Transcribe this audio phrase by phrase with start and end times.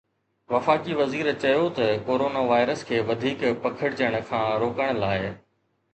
[0.53, 5.33] وفاقي وزير چيو ته ڪورونا وائرس کي وڌيڪ پکڙجڻ کان روڪڻ لاءِ…